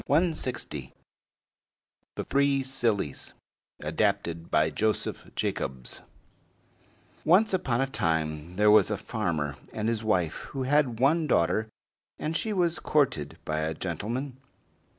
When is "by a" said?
13.45-13.75